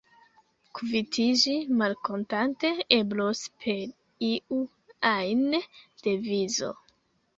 [0.77, 3.85] Kvitiĝi malkontante eblos per
[4.31, 4.63] iu
[5.15, 5.45] ajn
[6.09, 6.73] devizo.